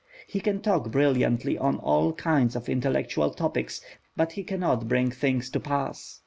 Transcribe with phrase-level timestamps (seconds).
[0.25, 3.81] He can talk brilliantly on all kinds of intellectual topics,
[4.17, 6.19] but he cannot bring things to pass.